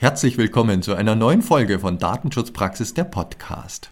[0.00, 3.90] Herzlich willkommen zu einer neuen Folge von Datenschutzpraxis der Podcast.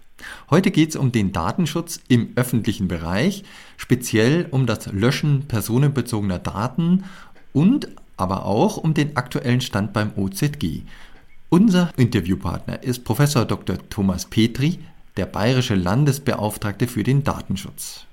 [0.48, 3.44] Heute geht es um den Datenschutz im öffentlichen Bereich,
[3.76, 7.04] speziell um das Löschen personenbezogener Daten
[7.52, 10.80] und aber auch um den aktuellen Stand beim OZG.
[11.50, 13.76] Unser Interviewpartner ist Professor Dr.
[13.90, 14.78] Thomas Petri,
[15.18, 18.07] der bayerische Landesbeauftragte für den Datenschutz.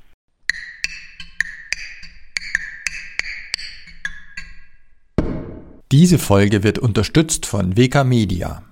[5.98, 8.64] Diese Folge wird unterstützt von WK Media.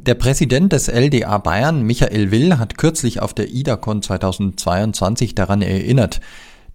[0.00, 6.22] Der Präsident des LDA Bayern, Michael Will, hat kürzlich auf der IDACON 2022 daran erinnert,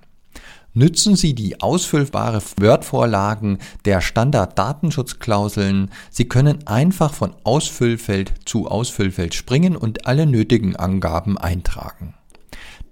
[0.72, 5.90] Nützen Sie die ausfüllbare Word-Vorlagen der Standard-Datenschutzklauseln.
[6.10, 12.14] Sie können einfach von Ausfüllfeld zu Ausfüllfeld springen und alle nötigen Angaben eintragen.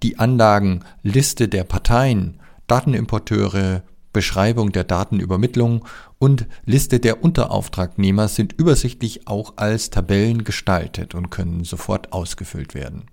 [0.03, 5.85] Die Anlagen Liste der Parteien, Datenimporteure, Beschreibung der Datenübermittlung
[6.17, 13.05] und Liste der Unterauftragnehmer sind übersichtlich auch als Tabellen gestaltet und können sofort ausgefüllt werden.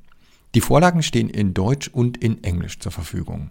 [0.56, 3.51] Die Vorlagen stehen in Deutsch und in Englisch zur Verfügung.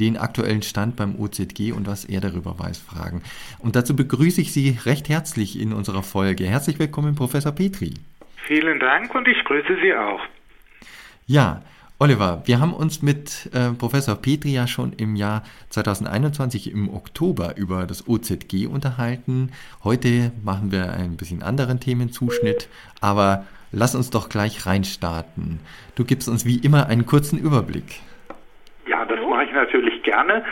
[0.00, 3.22] den aktuellen Stand beim OZG und was er darüber weiß, fragen.
[3.58, 6.44] Und dazu begrüße ich Sie recht herzlich in unserer Folge.
[6.44, 7.94] Herzlich willkommen, Professor Petri.
[8.46, 10.20] Vielen Dank und ich grüße Sie auch.
[11.26, 11.62] Ja,
[11.98, 17.56] Oliver, wir haben uns mit äh, Professor Petri ja schon im Jahr 2021 im Oktober
[17.56, 19.50] über das OZG unterhalten.
[19.82, 22.68] Heute machen wir ein bisschen anderen Themenzuschnitt,
[23.00, 25.60] aber lass uns doch gleich reinstarten.
[25.94, 28.00] Du gibst uns wie immer einen kurzen Überblick.
[28.86, 30.44] Ja, das mache ich natürlich gerne.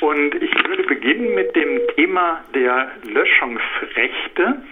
[0.00, 4.62] Und ich würde beginnen mit dem Thema der Löschungsrechte.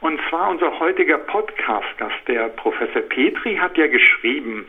[0.00, 4.66] Und zwar unser heutiger Podcast-Gast, der Professor Petri, hat ja geschrieben,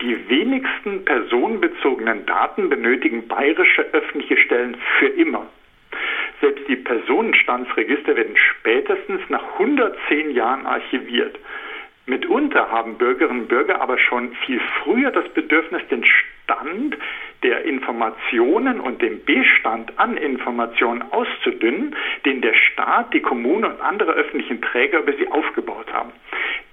[0.00, 5.46] die wenigsten personenbezogenen Daten benötigen bayerische öffentliche Stellen für immer.
[6.40, 11.38] Selbst die Personenstandsregister werden spätestens nach 110 Jahren archiviert.
[12.06, 16.04] Mitunter haben Bürgerinnen und Bürger aber schon viel früher das Bedürfnis, den
[16.44, 16.96] Stand
[17.42, 24.12] der Informationen und dem Bestand an Informationen auszudünnen, den der Staat, die Kommune und andere
[24.12, 26.12] öffentlichen Träger über sie aufgebaut haben.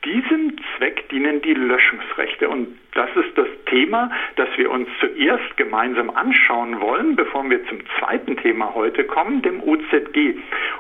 [0.06, 6.10] Diesem Zweck dienen die Löschungsrechte und das ist das Thema, das wir uns zuerst gemeinsam
[6.10, 10.36] anschauen wollen, bevor wir zum zweiten Thema heute kommen, dem OZG.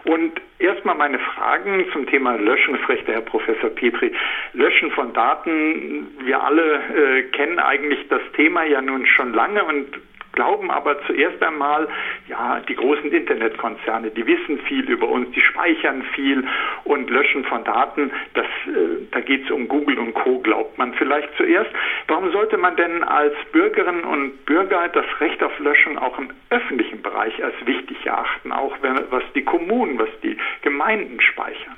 [0.06, 4.12] Und erstmal meine Fragen zum Thema Löschungsrechte, Herr Professor Petri.
[4.54, 9.88] Löschen von Daten, wir alle äh, kennen eigentlich das Thema ja nun schon lange und
[10.34, 11.88] glauben aber zuerst einmal,
[12.28, 16.46] ja, die großen Internetkonzerne, die wissen viel über uns, die speichern viel
[16.86, 18.12] und löschen von Daten.
[18.36, 20.40] Das, äh, da geht es um Google und Co.
[20.40, 21.72] glaubt man vielleicht zuerst.
[22.08, 27.02] Warum sollte man denn als Bürgerinnen und Bürger das Recht auf Löschung auch im öffentlichen
[27.02, 31.76] Bereich als wichtig erachten, auch wenn, was die Kommunen, was die Gemeinden speichern?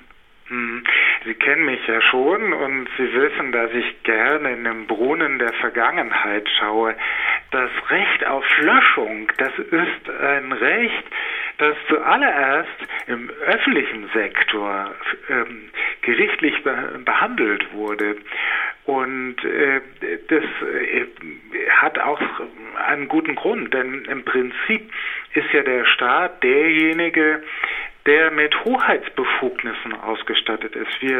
[0.51, 0.83] Hm.
[1.23, 5.53] Sie kennen mich ja schon und Sie wissen, dass ich gerne in den Brunnen der
[5.53, 6.93] Vergangenheit schaue.
[7.51, 11.03] Das Recht auf Löschung, das ist ein Recht,
[11.57, 12.67] das zuallererst
[13.07, 14.93] im öffentlichen Sektor
[15.29, 15.69] ähm,
[16.01, 18.17] gerichtlich be behandelt wurde.
[18.83, 19.79] Und äh,
[20.27, 21.05] das äh,
[21.77, 22.19] hat auch
[22.87, 24.91] einen guten Grund, denn im Prinzip
[25.33, 27.41] ist ja der Staat derjenige,
[28.05, 31.01] der mit Hoheitsbefugnissen ausgestattet ist.
[31.01, 31.19] Wir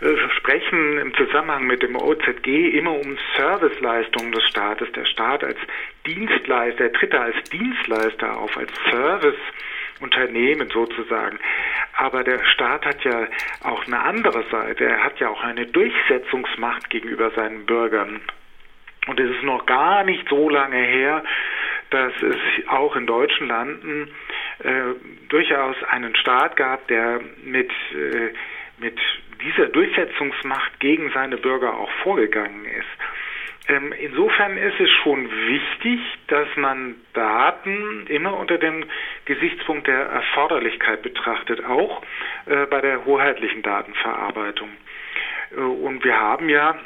[0.00, 4.90] äh, sprechen im Zusammenhang mit dem OZG immer um Serviceleistungen des Staates.
[4.92, 5.58] Der Staat als
[6.06, 11.38] Dienstleister, er tritt da als Dienstleister auf, als Serviceunternehmen sozusagen.
[11.96, 13.28] Aber der Staat hat ja
[13.62, 14.84] auch eine andere Seite.
[14.84, 18.20] Er hat ja auch eine Durchsetzungsmacht gegenüber seinen Bürgern.
[19.06, 21.22] Und es ist noch gar nicht so lange her,
[21.90, 24.08] dass es auch in deutschen Landen
[25.28, 28.32] durchaus einen Staat gab, der mit, äh,
[28.78, 28.98] mit
[29.42, 33.68] dieser Durchsetzungsmacht gegen seine Bürger auch vorgegangen ist.
[33.68, 38.84] Ähm, insofern ist es schon wichtig, dass man Daten immer unter dem
[39.24, 42.02] Gesichtspunkt der Erforderlichkeit betrachtet, auch
[42.46, 44.68] äh, bei der hoheitlichen Datenverarbeitung.
[45.56, 46.76] Äh, und wir haben ja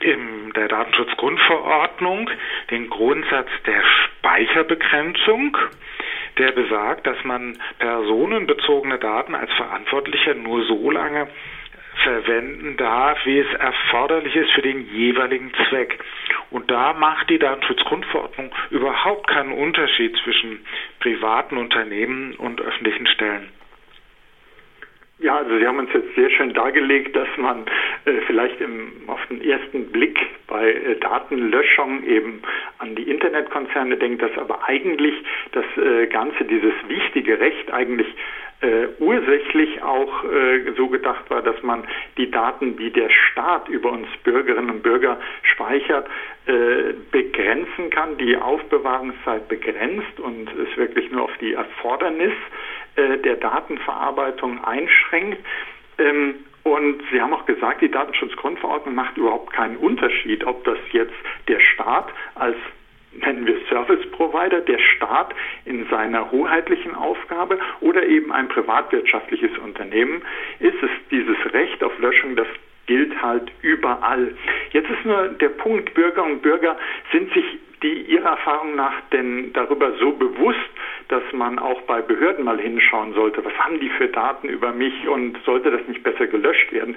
[0.00, 2.30] in der Datenschutzgrundverordnung
[2.70, 5.56] den Grundsatz der Speicherbegrenzung,
[6.38, 11.28] der besagt, dass man personenbezogene Daten als Verantwortlicher nur so lange
[12.02, 15.98] verwenden darf, wie es erforderlich ist für den jeweiligen Zweck.
[16.50, 20.64] Und da macht die Datenschutzgrundverordnung überhaupt keinen Unterschied zwischen
[21.00, 23.48] privaten Unternehmen und öffentlichen Stellen.
[25.18, 27.66] Ja, also Sie haben uns jetzt sehr schön dargelegt, dass man
[28.04, 30.18] äh, vielleicht im, auf den ersten Blick
[30.48, 32.42] bei äh, Datenlöschung eben
[32.78, 35.14] an die Internetkonzerne denkt, dass aber eigentlich
[35.52, 38.08] das äh, Ganze, dieses wichtige Recht eigentlich
[38.60, 41.84] äh, ursächlich auch äh, so gedacht war, dass man
[42.16, 46.08] die Daten, die der Staat über uns Bürgerinnen und Bürger speichert,
[46.46, 52.32] äh, begrenzen kann, die Aufbewahrungszeit begrenzt und es wirklich nur auf die Erfordernis
[52.96, 55.38] äh, der Datenverarbeitung einschränkt.
[55.98, 61.14] Ähm, und Sie haben auch gesagt, die Datenschutzgrundverordnung macht überhaupt keinen Unterschied, ob das jetzt
[61.46, 62.56] der Staat als
[63.20, 70.22] nennen wir Service Provider, der Staat in seiner hoheitlichen Aufgabe oder eben ein privatwirtschaftliches Unternehmen
[70.58, 72.48] ist es dieses Recht auf Löschung, das
[72.86, 74.34] gilt halt überall.
[74.72, 76.76] Jetzt ist nur der Punkt, Bürger und Bürger
[77.12, 77.44] sind sich
[77.84, 80.58] die Ihrer Erfahrung nach denn darüber so bewusst,
[81.08, 85.06] dass man auch bei Behörden mal hinschauen sollte, was haben die für Daten über mich
[85.06, 86.96] und sollte das nicht besser gelöscht werden?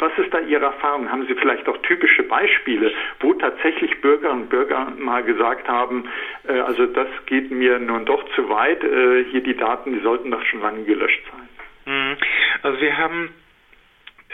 [0.00, 1.10] Was ist da Ihre Erfahrung?
[1.10, 6.08] Haben Sie vielleicht auch typische Beispiele, wo tatsächlich Bürger und Bürger mal gesagt haben,
[6.48, 10.32] äh, also das geht mir nun doch zu weit, äh, hier die Daten, die sollten
[10.32, 11.48] doch schon lange gelöscht sein?
[11.94, 12.16] Mhm.
[12.62, 13.30] Also wir haben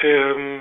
[0.03, 0.61] ähm,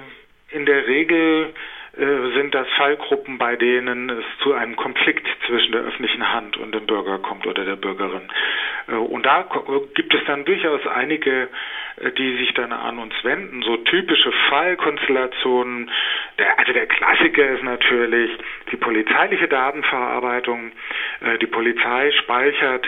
[0.52, 1.54] in der Regel
[1.98, 6.76] äh, sind das Fallgruppen, bei denen es zu einem Konflikt zwischen der öffentlichen Hand und
[6.76, 8.30] dem Bürger kommt oder der Bürgerin.
[8.88, 9.50] Äh, und da
[9.96, 11.50] gibt es dann durchaus einige,
[12.00, 13.64] äh, die sich dann an uns wenden.
[13.64, 15.90] So typische Fallkonstellationen.
[16.38, 18.30] Der, also der Klassiker ist natürlich
[18.72, 20.72] die polizeiliche Datenverarbeitung.
[21.42, 22.88] Die Polizei speichert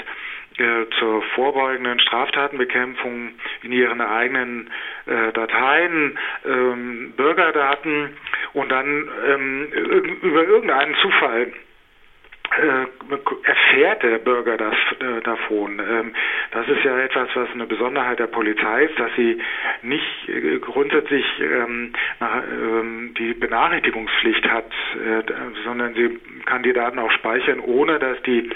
[0.99, 3.31] zur vorbeugenden Straftatenbekämpfung
[3.63, 4.69] in ihren eigenen
[5.05, 8.17] äh, Dateien ähm, Bürgerdaten
[8.53, 9.67] und dann ähm,
[10.21, 11.68] über irgendeinen Zufall äh,
[13.43, 15.79] erfährt der Bürger das äh, davon.
[15.79, 16.13] Ähm,
[16.51, 19.41] das ist ja etwas, was eine Besonderheit der Polizei ist, dass sie
[19.81, 25.23] nicht äh, grundsätzlich ähm, nach, ähm, die Benachrichtigungspflicht hat, äh,
[25.63, 28.49] sondern sie kann die Daten auch speichern, ohne dass die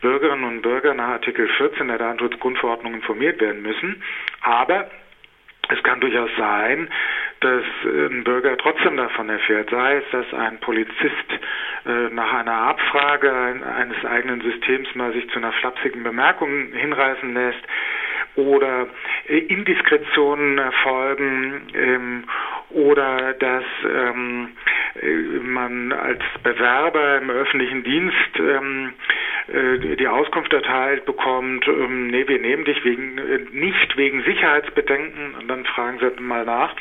[0.00, 4.02] Bürgerinnen und Bürger nach Artikel 14 der Datenschutzgrundverordnung informiert werden müssen.
[4.42, 4.90] Aber
[5.68, 6.88] es kann durchaus sein,
[7.40, 11.30] dass ein Bürger trotzdem davon erfährt, sei es, dass ein Polizist
[11.86, 17.62] äh, nach einer Abfrage eines eigenen Systems mal sich zu einer flapsigen Bemerkung hinreißen lässt
[18.36, 18.86] oder
[19.28, 22.24] äh, Indiskretionen erfolgen ähm,
[22.70, 24.48] oder dass ähm,
[25.00, 29.15] äh, man als Bewerber im öffentlichen Dienst ähm, äh,
[29.48, 35.48] die Auskunft erteilt bekommt, ähm, nee, wir nehmen dich wegen, äh, nicht wegen Sicherheitsbedenken und
[35.48, 36.74] dann fragen sie mal nach.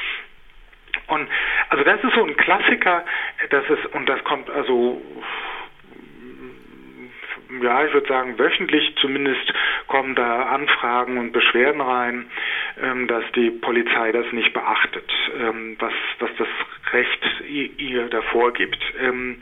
[1.07, 1.27] Und
[1.69, 3.05] also das ist so ein Klassiker,
[3.50, 5.01] das ist, und das kommt also
[7.62, 9.53] ja, ich würde sagen, wöchentlich zumindest
[9.88, 12.25] kommen da Anfragen und Beschwerden rein,
[12.81, 16.48] ähm, dass die Polizei das nicht beachtet, ähm, was, was das
[16.91, 17.41] Recht
[17.77, 18.79] ihr davor gibt.
[19.00, 19.41] Ähm,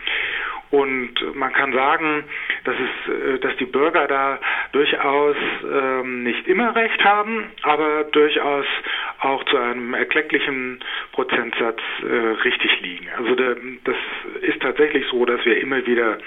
[0.74, 2.24] und man kann sagen,
[2.64, 4.40] dass, es, äh, dass die Bürger da
[4.72, 5.36] durchaus
[5.72, 8.66] ähm, nicht immer recht haben, aber durchaus
[9.20, 13.08] auch zu einem erklecklichen Prozentsatz äh, richtig liegen.
[13.16, 13.96] Also der, das
[14.42, 16.18] ist tatsächlich so, dass wir immer wieder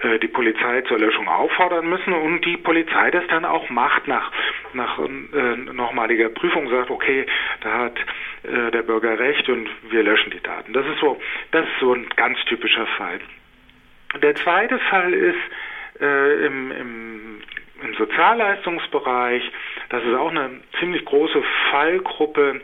[0.00, 4.32] äh, die Polizei zur Löschung auffordern müssen und die Polizei das dann auch macht nach,
[4.72, 7.26] nach äh, nochmaliger Prüfung, sagt, okay,
[7.60, 7.98] da hat
[8.44, 10.72] äh, der Bürger recht und wir löschen die Daten.
[10.72, 11.20] Das ist so,
[11.50, 13.20] das ist so ein ganz typischer Fall.
[14.20, 17.42] Der zweite Fall ist äh, im, im,
[17.82, 19.42] im Sozialleistungsbereich,
[19.88, 22.60] Das ist auch eine ziemlich große Fallgruppe,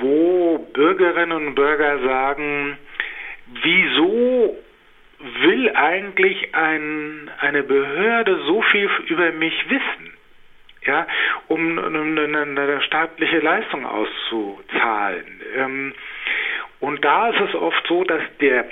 [0.00, 2.78] wo Bürgerinnen und Bürger sagen,
[3.62, 4.56] wieso
[5.18, 10.14] will eigentlich ein, eine Behörde so viel über mich wissen?
[10.86, 11.06] Ja,
[11.48, 15.40] um eine, staatliche Leistung auszuzahlen.
[15.56, 15.94] Ähm,
[16.80, 18.64] und da ist es oft so, dass der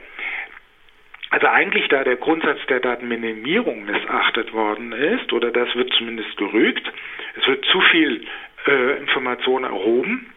[1.30, 6.90] also eigentlich da der Grundsatz der Datenminimierung missachtet worden ist, oder das wird zumindest gerügt,
[7.36, 8.24] es wird zu viel
[8.66, 10.32] äh, Information erhoben.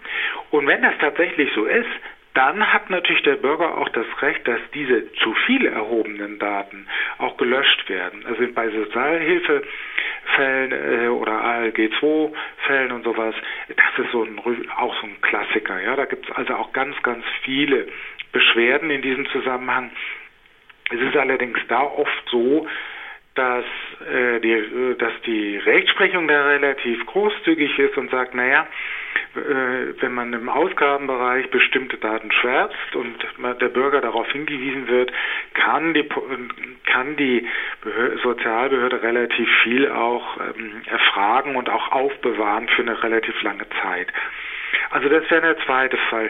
[0.51, 1.89] Und wenn das tatsächlich so ist,
[2.33, 7.37] dann hat natürlich der Bürger auch das Recht, dass diese zu viel erhobenen Daten auch
[7.37, 8.25] gelöscht werden.
[8.25, 13.35] Also bei Sozialhilfefällen äh, oder ALG-2-Fällen und sowas,
[13.67, 14.39] das ist so ein,
[14.77, 15.81] auch so ein Klassiker.
[15.81, 17.87] Ja, da gibt es also auch ganz, ganz viele
[18.31, 19.91] Beschwerden in diesem Zusammenhang.
[20.91, 22.67] Es ist allerdings da oft so,
[23.35, 23.65] dass,
[24.11, 28.67] äh, die, äh, dass die Rechtsprechung da relativ großzügig ist und sagt, naja,
[29.35, 33.15] äh, wenn man im Ausgabenbereich bestimmte Daten schwärzt und
[33.61, 35.11] der Bürger darauf hingewiesen wird,
[35.53, 36.09] kann die,
[36.85, 37.47] kann die
[37.81, 44.07] Behörde, Sozialbehörde relativ viel auch ähm, erfragen und auch aufbewahren für eine relativ lange Zeit.
[44.91, 46.29] Also das wäre der zweite Fall.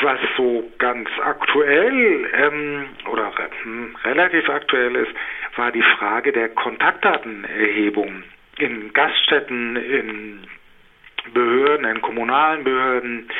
[0.00, 3.32] Was so ganz aktuell ähm, oder
[3.62, 5.12] hm, relativ aktuell ist,
[5.56, 8.22] war die Frage der Kontaktdatenerhebung
[8.58, 10.46] in Gaststätten, in
[11.32, 13.32] Behörden, in kommunalen Behörden, äh,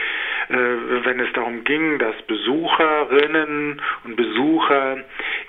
[0.48, 4.98] wenn es darum ging, dass Besucherinnen und Besucher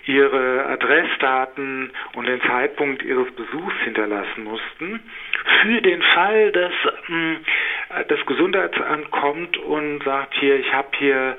[0.05, 4.99] ihre Adressdaten und den Zeitpunkt ihres Besuchs hinterlassen mussten,
[5.61, 6.73] für den Fall, dass
[7.07, 7.35] mh,
[8.07, 11.37] das Gesundheitsamt kommt und sagt, hier, ich habe hier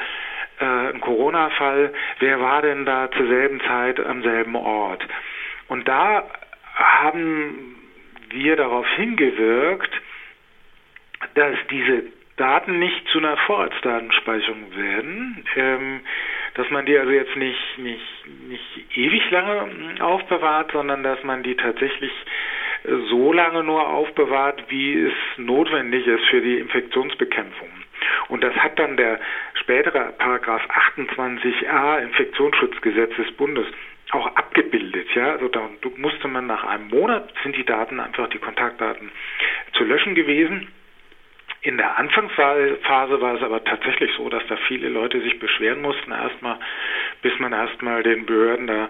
[0.61, 5.05] äh, einen Corona-Fall, wer war denn da zur selben Zeit am selben Ort?
[5.69, 6.25] Und da
[6.75, 7.77] haben
[8.31, 9.91] wir darauf hingewirkt,
[11.35, 12.05] dass diese
[12.39, 16.01] Daten nicht zu einer Vorratsdatenspeicherung werden, ähm,
[16.55, 19.69] dass man die also jetzt nicht, nicht, nicht ewig lange
[20.01, 22.13] aufbewahrt, sondern dass man die tatsächlich
[23.11, 27.69] so lange nur aufbewahrt, wie es notwendig ist für die Infektionsbekämpfung.
[28.29, 29.19] Und das hat dann der
[29.55, 30.63] spätere Paragraph
[30.97, 33.67] 28a Infektionsschutzgesetz des Bundes
[34.11, 35.09] auch abgebildet.
[35.15, 39.11] Ja, also da musste man nach einem Monat sind die Daten einfach die Kontaktdaten
[39.73, 40.69] zu löschen gewesen.
[41.63, 46.13] In der Anfangsphase war es aber tatsächlich so, dass da viele Leute sich beschweren mussten
[46.13, 46.59] erstmal,
[47.23, 48.85] bis man erstmal den Behörden da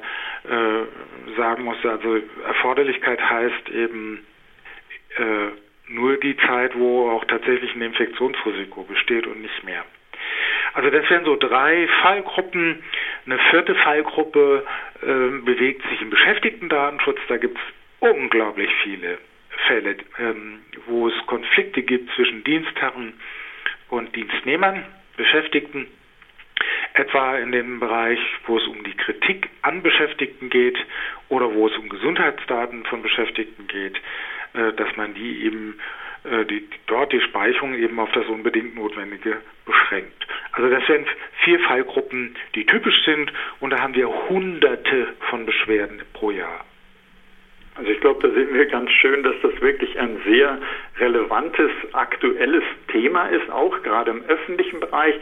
[0.45, 4.27] äh, sagen musste, also Erforderlichkeit heißt eben
[5.17, 9.85] äh, nur die Zeit, wo auch tatsächlich ein Infektionsrisiko besteht und nicht mehr.
[10.75, 12.83] Also das wären so drei Fallgruppen.
[13.25, 14.67] Eine vierte Fallgruppe
[15.01, 15.07] äh,
[15.43, 17.19] bewegt sich im Beschäftigtendatenschutz.
[17.29, 17.65] Da gibt es
[18.01, 19.19] unglaublich viele
[19.67, 23.15] Fälle, ähm, wo es Konflikte gibt zwischen Dienstherren
[23.89, 24.85] und Dienstnehmern,
[25.17, 25.89] Beschäftigten,
[26.95, 30.79] etwa in dem Bereich, wo es um die Kritik an Beschäftigten geht
[31.29, 33.97] oder wo es um Gesundheitsdaten von Beschäftigten geht,
[34.55, 35.79] äh, dass man die eben
[36.25, 40.27] äh, die, dort die Speicherung eben auf das unbedingt Notwendige beschränkt.
[40.53, 41.07] Also das sind
[41.45, 46.65] vier Fallgruppen, die typisch sind und da haben wir hunderte von Beschwerden pro Jahr.
[47.79, 50.59] Also ich glaube, da sehen wir ganz schön, dass das wirklich ein sehr
[50.99, 55.15] relevantes, aktuelles Thema ist, auch gerade im öffentlichen Bereich.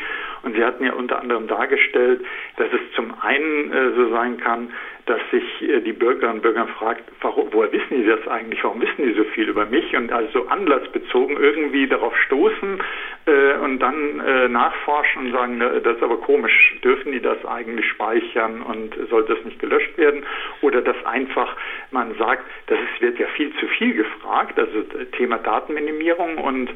[0.43, 2.25] Und Sie hatten ja unter anderem dargestellt,
[2.57, 4.73] dass es zum einen äh, so sein kann,
[5.07, 8.81] dass sich äh, die Bürgerinnen und Bürger fragt, warum, woher wissen die das eigentlich, warum
[8.83, 9.97] wissen die so viel über mich?
[9.97, 12.83] Und also anlassbezogen irgendwie darauf stoßen
[13.27, 17.87] äh, und dann äh, nachforschen und sagen, das ist aber komisch, dürfen die das eigentlich
[17.87, 20.25] speichern und sollte das nicht gelöscht werden?
[20.61, 21.57] Oder dass einfach
[21.93, 24.83] man sagt, das ist, wird ja viel zu viel gefragt, also
[25.17, 26.71] Thema Datenminimierung und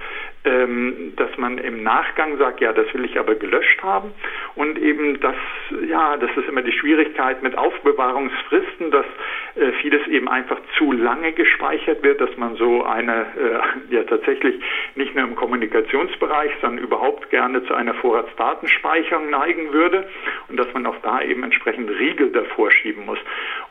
[0.44, 4.12] ähm, dass man im Nachgang sagt, ja, das will ich aber gelöscht haben
[4.54, 5.36] und eben das,
[5.86, 9.04] ja, das ist immer die Schwierigkeit mit Aufbewahrungsfristen, dass
[9.56, 13.26] äh, vieles eben einfach zu lange gespeichert wird, dass man so eine,
[13.90, 14.54] äh, ja tatsächlich
[14.94, 20.08] nicht nur im Kommunikationsbereich, sondern überhaupt gerne zu einer Vorratsdatenspeicherung neigen würde
[20.48, 23.18] und dass man auch da eben entsprechend Riegel davor schieben muss.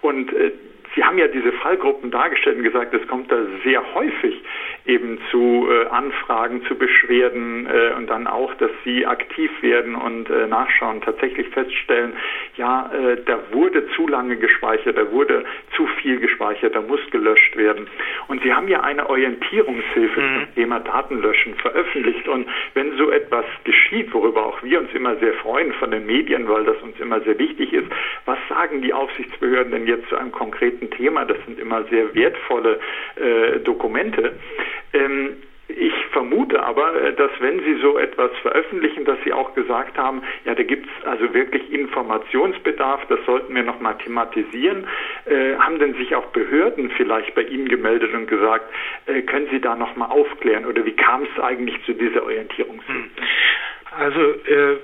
[0.01, 0.51] Und äh,
[0.99, 4.43] Sie haben ja diese Fallgruppen dargestellt und gesagt, es kommt da sehr häufig
[4.85, 10.29] eben zu äh, Anfragen, zu Beschwerden äh, und dann auch, dass Sie aktiv werden und
[10.29, 12.11] äh, nachschauen, tatsächlich feststellen,
[12.57, 15.45] ja, äh, da wurde zu lange gespeichert, da wurde
[15.77, 17.87] zu viel gespeichert, da muss gelöscht werden.
[18.27, 20.35] Und Sie haben ja eine Orientierungshilfe mhm.
[20.35, 25.33] zum Thema Datenlöschen veröffentlicht und wenn so etwas geschieht, worüber auch wir uns immer sehr
[25.35, 27.87] freuen von den Medien, weil das uns immer sehr wichtig ist,
[28.25, 31.25] was sagen die Aufsichtsbehörden denn jetzt zu einem konkreten Thema?
[31.25, 32.79] Das sind immer sehr wertvolle
[33.15, 34.33] äh, Dokumente.
[34.93, 35.37] Ähm,
[35.69, 40.23] ich vermute aber, äh, dass wenn Sie so etwas veröffentlichen, dass Sie auch gesagt haben,
[40.45, 44.87] ja, da gibt es also wirklich Informationsbedarf, das sollten wir nochmal thematisieren.
[45.25, 48.65] Äh, haben denn sich auch Behörden vielleicht bei Ihnen gemeldet und gesagt,
[49.05, 52.91] äh, können Sie da nochmal aufklären oder wie kam es eigentlich zu dieser Orientierungshilfe?
[52.91, 53.09] Hm.
[53.95, 54.77] Also äh,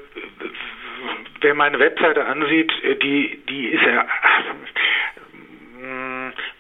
[1.41, 4.05] wer meine Webseite ansieht, äh, die, die ist ja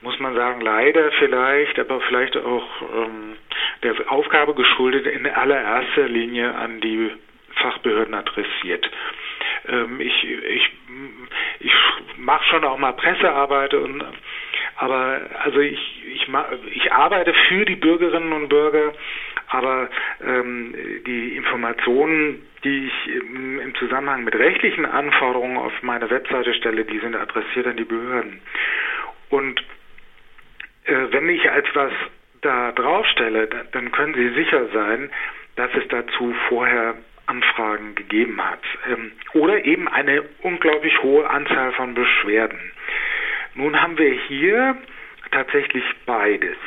[0.05, 3.37] muss man sagen, leider vielleicht, aber vielleicht auch ähm,
[3.81, 7.11] der Aufgabe geschuldet, in allererster Linie an die
[7.55, 8.89] Fachbehörden adressiert.
[9.67, 10.71] Ähm, ich ich,
[11.59, 11.73] ich
[12.17, 14.03] mache schon auch mal Pressearbeit und
[14.77, 16.27] aber also ich, ich,
[16.73, 18.93] ich arbeite für die Bürgerinnen und Bürger,
[19.47, 19.89] aber
[20.23, 20.75] ähm,
[21.07, 26.99] die Informationen, die ich im, im, Zusammenhang mit rechtlichen Anforderungen auf meine Webseite stelle, die
[26.99, 28.41] sind adressiert an die Behörden.
[29.29, 29.63] Und
[30.87, 31.91] wenn ich etwas
[32.41, 35.09] da draufstelle, dann können Sie sicher sein,
[35.55, 36.95] dass es dazu vorher
[37.27, 38.61] Anfragen gegeben hat.
[38.89, 42.59] Ähm, oder eben eine unglaublich hohe Anzahl von Beschwerden.
[43.55, 44.77] Nun haben wir hier
[45.31, 46.57] tatsächlich beides.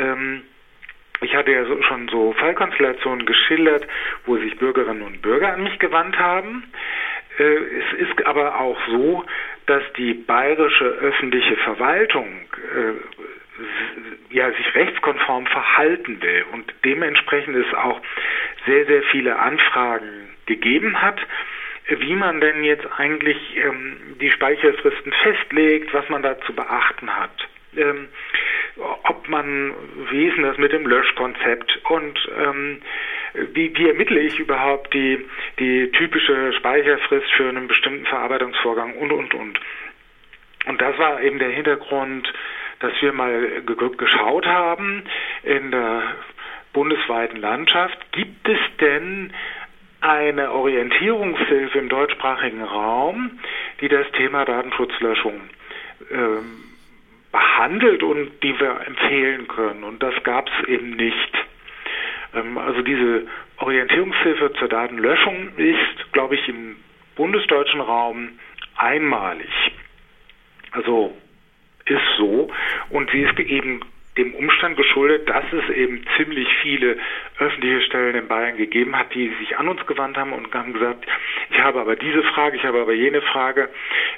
[0.00, 0.42] Ähm,
[1.20, 3.86] ich hatte ja schon so Fallkonstellationen geschildert,
[4.24, 6.64] wo sich Bürgerinnen und Bürger an mich gewandt haben.
[7.38, 9.24] Äh, es ist aber auch so,
[9.66, 12.28] dass die bayerische öffentliche Verwaltung
[12.74, 13.27] äh,
[14.30, 18.00] ja, sich rechtskonform verhalten will und dementsprechend es auch
[18.66, 21.20] sehr, sehr viele Anfragen gegeben hat,
[21.88, 27.48] wie man denn jetzt eigentlich ähm, die Speicherfristen festlegt, was man da zu beachten hat.
[27.76, 28.08] Ähm,
[29.04, 29.74] ob man,
[30.10, 32.80] wie ist denn das mit dem Löschkonzept und ähm,
[33.52, 35.26] wie, wie ermittle ich überhaupt die,
[35.58, 39.60] die typische Speicherfrist für einen bestimmten Verarbeitungsvorgang und, und, und.
[40.66, 42.32] Und das war eben der Hintergrund
[42.80, 43.62] dass wir mal
[43.96, 45.04] geschaut haben
[45.42, 46.02] in der
[46.72, 49.32] bundesweiten Landschaft, gibt es denn
[50.00, 53.38] eine Orientierungshilfe im deutschsprachigen Raum,
[53.80, 55.40] die das Thema Datenschutzlöschung
[56.10, 56.64] ähm,
[57.32, 59.82] behandelt und die wir empfehlen können.
[59.82, 61.32] Und das gab es eben nicht.
[62.34, 66.76] Ähm, also diese Orientierungshilfe zur Datenlöschung ist, glaube ich, im
[67.16, 68.30] bundesdeutschen Raum
[68.76, 69.50] einmalig.
[70.70, 71.16] Also
[71.90, 72.50] ist so
[72.90, 73.80] und sie ist eben
[74.18, 76.98] dem Umstand geschuldet, dass es eben ziemlich viele
[77.38, 81.06] öffentliche Stellen in Bayern gegeben hat, die sich an uns gewandt haben und haben gesagt,
[81.50, 83.70] ich habe aber diese Frage, ich habe aber jene Frage,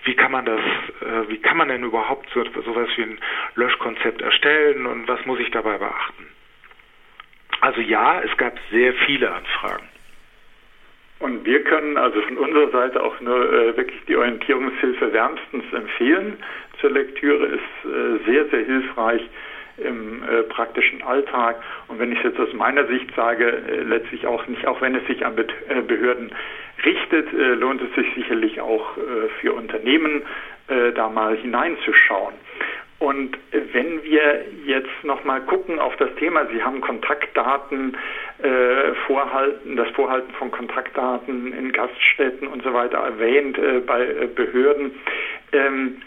[0.05, 0.61] wie kann man das,
[1.03, 3.19] äh, wie kann man denn überhaupt so sowas wie ein
[3.55, 6.27] Löschkonzept erstellen und was muss ich dabei beachten?
[7.61, 9.90] Also ja, es gab sehr viele Anfragen.
[11.21, 16.39] Und wir können also von unserer Seite auch nur äh, wirklich die Orientierungshilfe wärmstens empfehlen
[16.81, 19.23] zur Lektüre, ist äh, sehr, sehr hilfreich
[19.77, 21.63] im äh, praktischen Alltag.
[21.89, 24.95] Und wenn ich es jetzt aus meiner Sicht sage, äh, letztlich auch nicht, auch wenn
[24.95, 26.33] es sich an Be äh, Behörden
[26.85, 28.97] richtet, äh, lohnt es sich sicherlich auch
[29.41, 30.23] für Unternehmen,
[30.95, 32.35] da mal hineinzuschauen.
[33.01, 33.39] Und
[33.73, 37.97] wenn wir jetzt nochmal gucken auf das Thema, Sie haben Kontaktdaten
[38.43, 44.27] äh, vorhalten, das Vorhalten von Kontaktdaten in Gaststätten und so weiter erwähnt äh, bei äh,
[44.27, 44.93] Behörden.
[45.53, 46.03] Ähm,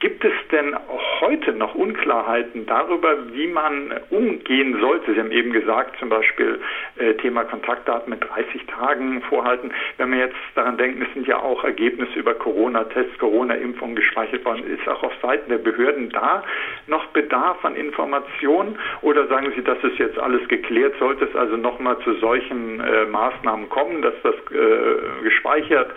[0.00, 0.74] Gibt es denn
[1.20, 5.12] heute noch Unklarheiten darüber, wie man umgehen sollte?
[5.12, 6.58] Sie haben eben gesagt, zum Beispiel
[6.96, 9.70] äh, Thema Kontaktdaten mit 30 Tagen vorhalten.
[9.98, 14.64] Wenn man jetzt daran denkt, es sind ja auch Ergebnisse über Corona-Tests, Corona-Impfungen gespeichert worden,
[14.66, 16.44] ist auch auf Seiten der Behörden da
[16.86, 18.78] noch Bedarf an Informationen?
[19.02, 20.94] Oder sagen Sie, das ist jetzt alles geklärt?
[20.98, 25.90] Sollte es also nochmal zu solchen äh, Maßnahmen kommen, dass das äh, gespeichert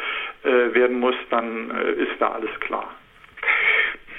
[0.44, 2.94] äh, werden muss, dann äh, ist da alles klar?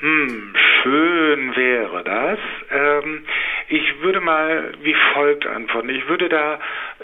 [0.04, 2.38] Hm, schön wäre das.
[2.70, 3.24] Ähm,
[3.68, 5.88] ich würde mal wie folgt antworten.
[5.88, 6.60] Ich würde da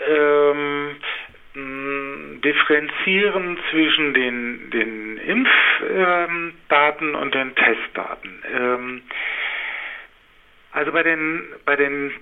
[0.06, 0.96] ähm,
[1.54, 8.42] hm, differenzieren zwischen den, den Impfdaten ähm, und den Testdaten.
[8.54, 9.02] Ähm,
[10.72, 12.12] also bei den, bei den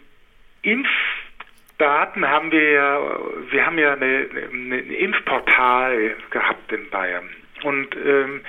[0.63, 3.19] Impfdaten haben wir ja,
[3.51, 7.29] wir haben ja ein Impfportal gehabt in Bayern.
[7.65, 8.43] Und ähm,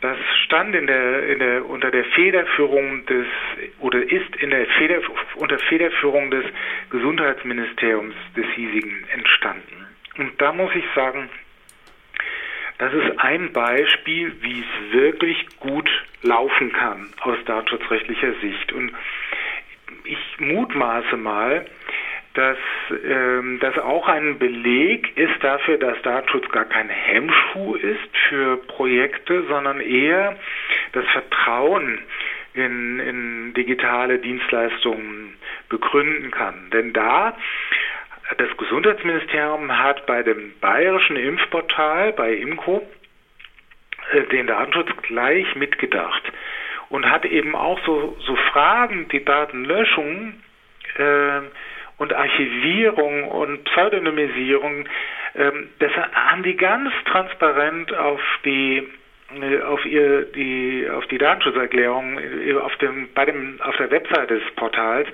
[0.00, 3.26] das stand in der, in der, unter der Federführung des,
[3.80, 5.00] oder ist in der Feder,
[5.36, 6.44] unter Federführung des
[6.90, 9.86] Gesundheitsministeriums des hiesigen entstanden.
[10.16, 11.28] Und da muss ich sagen,
[12.78, 15.90] das ist ein Beispiel, wie es wirklich gut
[16.22, 18.72] laufen kann aus datenschutzrechtlicher Sicht.
[18.72, 18.92] Und
[20.04, 21.66] ich mutmaße mal,
[22.38, 22.56] dass
[23.04, 29.42] ähm, das auch ein Beleg ist dafür, dass Datenschutz gar kein Hemmschuh ist für Projekte,
[29.48, 30.36] sondern eher
[30.92, 31.98] das Vertrauen
[32.54, 35.34] in, in digitale Dienstleistungen
[35.68, 36.70] begründen kann.
[36.72, 37.36] Denn da
[38.36, 42.86] das Gesundheitsministerium hat bei dem bayerischen Impfportal, bei IMCO,
[44.12, 46.22] äh, den Datenschutz gleich mitgedacht
[46.88, 50.34] und hat eben auch so, so Fragen, die Datenlöschung
[50.98, 51.40] äh,
[51.98, 54.86] und Archivierung und Pseudonymisierung,
[55.34, 58.88] äh, das haben die ganz transparent auf die
[59.40, 64.38] äh, auf ihr die auf die Datenschutzerklärung äh, auf dem bei dem auf der Webseite
[64.38, 65.08] des Portals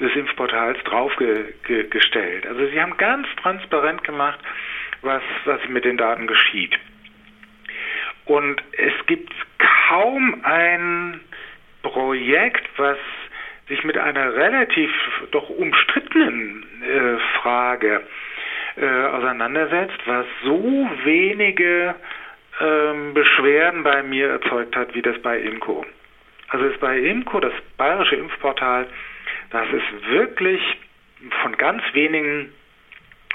[0.00, 2.46] des Impfportals draufgestellt.
[2.48, 4.40] Also sie haben ganz transparent gemacht,
[5.02, 6.76] was was mit den Daten geschieht.
[8.24, 9.32] Und es gibt
[9.88, 11.20] kaum ein
[11.82, 12.96] Projekt, was
[13.68, 14.90] sich mit einer relativ
[15.30, 18.02] doch umstrittenen äh, Frage
[18.76, 21.94] äh, auseinandersetzt, was so wenige
[22.60, 25.84] ähm, Beschwerden bei mir erzeugt hat, wie das bei IMCO.
[26.48, 28.86] Also ist bei IMCO, das bayerische Impfportal,
[29.50, 30.60] das ist wirklich
[31.42, 32.52] von ganz wenigen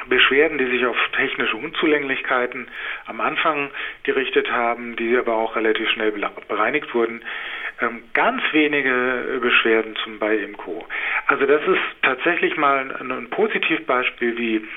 [0.08, 2.68] Beschwerden, die sich auf technische Unzulänglichkeiten
[3.06, 3.72] am Anfang
[4.04, 6.14] gerichtet haben, die aber auch relativ schnell
[6.48, 7.22] bereinigt wurden.
[7.82, 10.86] Ähm, ganz wenige Beschwerden zum bei IMCO.
[11.28, 14.68] Also das ist tatsächlich mal ein, ein Positivbeispiel, wie,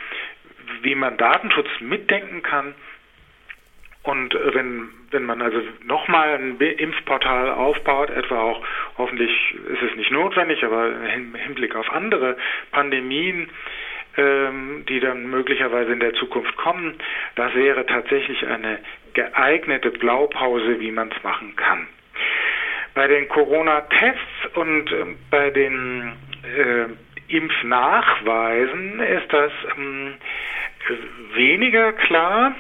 [0.83, 2.75] wie man Datenschutz mitdenken kann.
[4.05, 8.65] Und wenn, wenn man also nochmal ein Impfportal aufbaut, etwa auch,
[8.99, 9.31] hoffentlich
[9.69, 12.37] ist es nicht notwendig, aber im Hinblick auf andere
[12.73, 13.49] Pandemien,
[14.17, 16.95] ähm, die dann möglicherweise in der Zukunft kommen.
[17.37, 18.79] Das wäre tatsächlich eine
[19.15, 21.87] geeignete Blaupause, wie man es machen kann.
[22.95, 30.15] Bei den Corona-Tests und äh, bei den äh, Impfnachweisen ist das ähm,
[31.35, 32.55] weniger klar,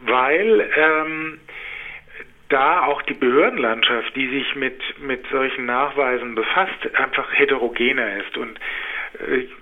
[0.00, 1.40] weil ähm,
[2.48, 8.36] da auch die Behördenlandschaft, die sich mit, mit solchen Nachweisen befasst, einfach heterogener ist.
[8.36, 8.58] Und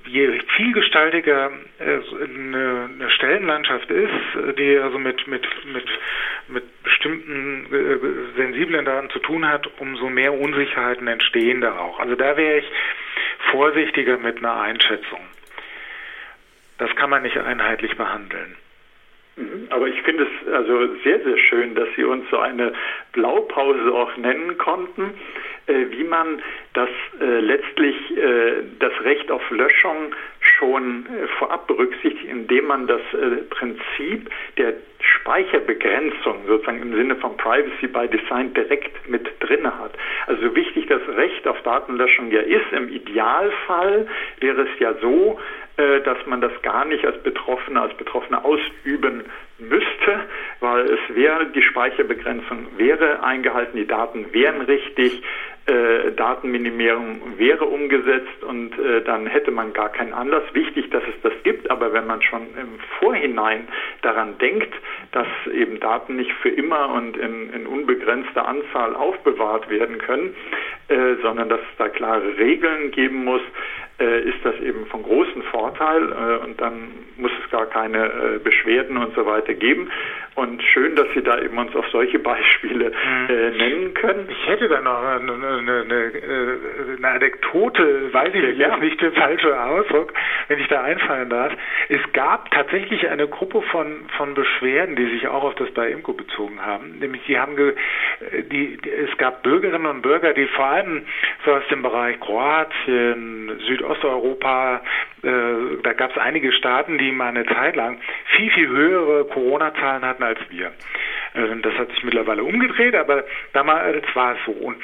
[0.06, 5.86] je vielgestaltiger äh, eine, eine Stellenlandschaft ist, die also mit, mit, mit,
[6.48, 11.98] mit bestimmten äh, sensiblen Daten zu tun hat, umso mehr Unsicherheiten entstehen da auch.
[11.98, 12.66] Also da wäre ich
[13.50, 15.20] vorsichtiger mit einer Einschätzung.
[16.78, 18.56] Das kann man nicht einheitlich behandeln.
[19.36, 19.66] Mhm.
[19.70, 22.72] Aber ich finde es also sehr, sehr schön, dass Sie uns so eine
[23.12, 25.14] Blaupause auch nennen konnten,
[25.66, 26.42] äh, wie man
[26.74, 26.88] das
[27.20, 31.06] äh, letztlich äh, das Recht auf Löschung schon
[31.38, 33.00] vorab berücksichtigt, indem man das
[33.50, 39.92] Prinzip der Speicherbegrenzung sozusagen im Sinne von Privacy by Design direkt mit drin hat.
[40.26, 44.06] Also wichtig das Recht auf Datenlöschung ja ist, im Idealfall
[44.40, 45.38] wäre es ja so,
[46.04, 49.24] dass man das gar nicht als Betroffener, als Betroffener ausüben
[49.58, 50.20] müsste,
[50.60, 55.22] weil es wäre, die Speicherbegrenzung wäre eingehalten, die Daten wären richtig,
[55.66, 60.42] äh, Datenminimierung wäre umgesetzt und äh, dann hätte man gar keinen Anlass.
[60.54, 63.68] Wichtig, dass es das gibt, aber wenn man schon im Vorhinein
[64.02, 64.74] daran denkt,
[65.12, 70.34] dass eben Daten nicht für immer und in, in unbegrenzter Anzahl aufbewahrt werden können,
[70.88, 73.42] äh, sondern dass es da klare Regeln geben muss,
[73.98, 78.96] ist das eben von großem Vorteil äh, und dann muss es gar keine äh, Beschwerden
[78.96, 79.90] und so weiter geben.
[80.34, 83.28] Und schön, dass Sie da eben uns auf solche Beispiele mhm.
[83.28, 84.28] äh, nennen können.
[84.28, 86.10] Ich hätte da noch eine, eine,
[86.98, 90.12] eine, Anekdote, weiß ich jetzt nicht der falsche Ausdruck,
[90.48, 91.52] wenn ich da einfallen darf.
[91.88, 96.14] Es gab tatsächlich eine Gruppe von, von Beschwerden, die sich auch auf das bei Imco
[96.14, 96.98] bezogen haben.
[96.98, 97.74] Nämlich die haben ge,
[98.50, 101.04] die, die, es gab Bürgerinnen und Bürger, die vor allem
[101.44, 104.80] so aus dem Bereich Kroatien, Südosteuropa,
[105.22, 105.28] äh,
[105.82, 108.00] da gab es einige Staaten, die mal eine Zeit lang
[108.36, 110.68] viel, viel höhere Corona-Zahlen hatten als wir.
[111.34, 114.52] Äh, das hat sich mittlerweile umgedreht, aber damals war es so.
[114.52, 114.76] Und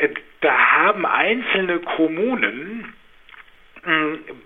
[0.00, 0.08] äh,
[0.40, 2.94] da haben einzelne Kommunen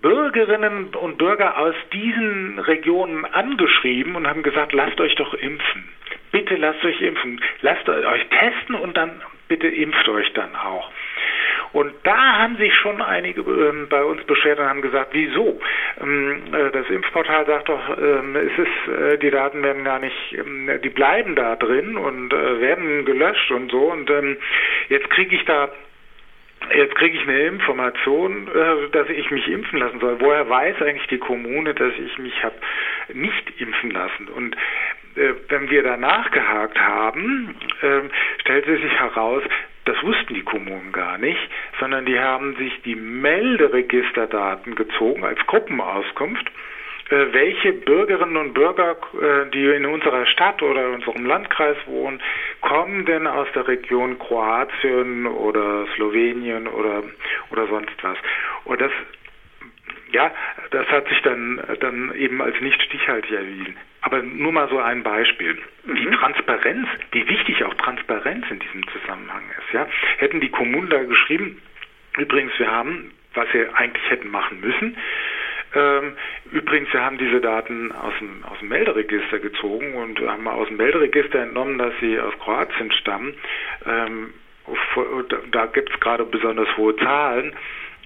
[0.02, 5.88] Bürgerinnen und Bürger aus diesen Regionen angeschrieben und haben gesagt, lasst euch doch impfen.
[6.30, 7.40] Bitte lasst euch impfen.
[7.62, 10.92] Lasst euch testen und dann bitte impft euch dann auch.
[11.72, 15.58] Und da haben sich schon einige ähm, bei uns beschwert und haben gesagt, wieso?
[16.00, 20.16] Ähm, äh, das Impfportal sagt doch, ähm, es ist, äh, die Daten werden gar nicht,
[20.84, 23.90] die bleiben da drin und äh, werden gelöscht und so.
[23.90, 24.10] Und
[24.88, 25.70] jetzt kriege ich da
[26.72, 28.48] Jetzt kriege ich eine Information,
[28.92, 30.20] dass ich mich impfen lassen soll.
[30.20, 32.54] Woher weiß eigentlich die Kommune, dass ich mich habe
[33.12, 34.28] nicht impfen lassen?
[34.28, 34.56] Und
[35.48, 37.56] wenn wir da nachgehakt haben,
[38.42, 39.42] stellte sich heraus,
[39.84, 41.40] das wussten die Kommunen gar nicht,
[41.80, 46.50] sondern die haben sich die Melderegisterdaten gezogen als Gruppenauskunft
[47.10, 52.22] äh, welche Bürgerinnen und Bürger, äh, die in unserer Stadt oder in unserem Landkreis wohnen,
[52.62, 57.02] kommen denn aus der Region Kroatien oder Slowenien oder,
[57.50, 58.16] oder sonst was.
[58.64, 58.92] Und das
[60.12, 60.30] ja,
[60.70, 63.76] das hat sich dann, dann eben als nicht stichhaltig erwiesen.
[64.02, 65.58] Aber nur mal so ein Beispiel.
[65.84, 65.96] Mhm.
[65.96, 69.72] Die Transparenz, wie wichtig auch Transparenz in diesem Zusammenhang ist.
[69.72, 69.86] Ja?
[70.18, 71.62] Hätten die Kommunen da geschrieben,
[72.18, 74.96] übrigens, wir haben, was sie eigentlich hätten machen müssen,
[75.74, 76.16] ähm,
[76.50, 80.76] übrigens, wir haben diese Daten aus dem, aus dem Melderegister gezogen und haben aus dem
[80.76, 83.34] Melderegister entnommen, dass sie aus Kroatien stammen.
[83.86, 84.34] Ähm,
[85.50, 87.54] da gibt es gerade besonders hohe Zahlen.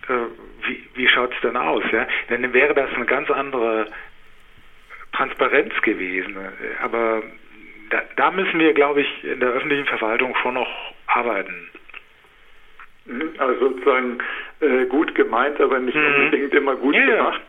[0.09, 1.82] Äh, wie, wie schaut es denn aus?
[1.90, 2.06] Ja?
[2.28, 3.88] Dann wäre das eine ganz andere
[5.16, 6.37] Transparenz gewesen.
[6.83, 7.22] Aber
[7.90, 10.68] da, da müssen wir, glaube ich, in der öffentlichen Verwaltung schon noch
[11.07, 11.70] arbeiten.
[13.07, 14.18] Mhm, also sozusagen
[14.61, 16.24] äh, gut gemeint, aber nicht mhm.
[16.24, 17.40] unbedingt immer gut ja, gemacht.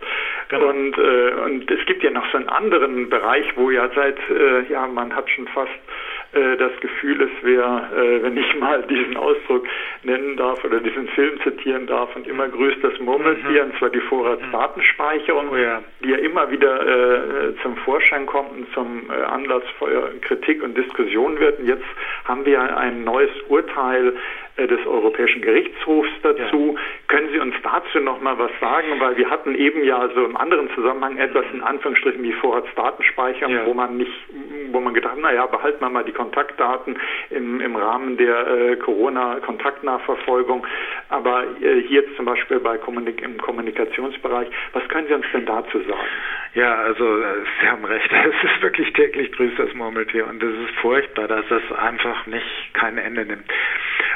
[0.50, 0.70] Genau.
[0.70, 4.64] Und, äh, und es gibt ja noch so einen anderen Bereich, wo ja seit, äh,
[4.70, 5.72] ja, man hat schon fast
[6.32, 9.66] das Gefühl, es wäre, äh, wenn ich mal diesen Ausdruck
[10.04, 13.72] nennen darf oder diesen Film zitieren darf, und immer grüßt das Murmeltier, mhm.
[13.72, 15.82] und zwar die Vorratsdatenspeicherung, oh ja.
[16.04, 20.78] die ja immer wieder äh, zum Vorschein kommt und zum äh, Anlass für Kritik und
[20.78, 21.60] Diskussion wird.
[21.60, 21.86] Und jetzt
[22.26, 24.14] haben wir ein neues Urteil
[24.58, 26.74] äh, des Europäischen Gerichtshofs dazu.
[26.76, 26.82] Ja.
[27.08, 29.00] Können Sie uns dazu noch mal was sagen?
[29.00, 33.66] Weil wir hatten eben ja so im anderen Zusammenhang etwas in Anführungsstrichen wie Vorratsdatenspeicherung, ja.
[33.66, 34.12] wo man nicht,
[34.72, 36.98] wo man gedacht hat, naja, behalten wir mal die Kontaktdaten
[37.30, 40.66] im, im Rahmen der äh, Corona-Kontaktnachverfolgung.
[41.10, 45.80] Aber äh, hier zum Beispiel bei Kommunik im Kommunikationsbereich, was können Sie uns denn dazu
[45.80, 46.08] sagen?
[46.54, 47.26] Ja, also äh,
[47.62, 51.46] Sie haben recht, es ist wirklich täglich grüßt das Murmeltier und es ist furchtbar, dass
[51.50, 53.46] das einfach nicht kein Ende nimmt.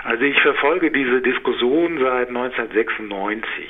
[0.03, 3.69] Also ich verfolge diese Diskussion seit 1996.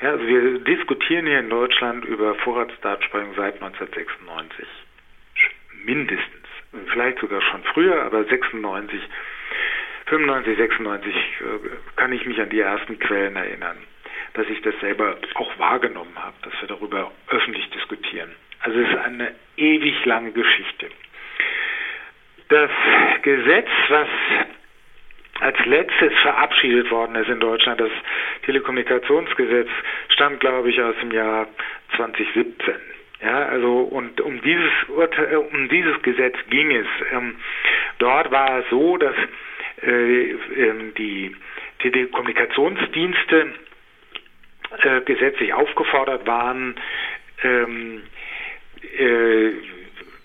[0.00, 4.66] Ja, also wir diskutieren hier in Deutschland über Vorratsdatenspeicherung seit 1996.
[5.84, 6.46] Mindestens.
[6.92, 9.00] Vielleicht sogar schon früher, aber 96,
[10.06, 11.14] 95, 96
[11.96, 13.76] kann ich mich an die ersten Quellen erinnern,
[14.34, 18.34] dass ich das selber auch wahrgenommen habe, dass wir darüber öffentlich diskutieren.
[18.60, 20.88] Also es ist eine ewig lange Geschichte.
[22.48, 22.70] Das
[23.22, 24.08] Gesetz, was
[25.40, 27.80] als letztes verabschiedet worden ist in Deutschland.
[27.80, 27.90] Das
[28.46, 29.68] Telekommunikationsgesetz
[30.08, 31.48] stammt, glaube ich, aus dem Jahr
[31.96, 32.74] 2017.
[33.24, 36.86] Ja, also und um dieses Urteil, äh, um dieses Gesetz ging es.
[37.10, 37.36] Ähm,
[37.98, 39.14] dort war es so, dass
[39.82, 41.34] äh, ähm, die
[41.78, 43.46] Telekommunikationsdienste
[44.82, 46.74] äh, gesetzlich aufgefordert waren,
[47.42, 48.02] ähm,
[48.98, 49.50] äh,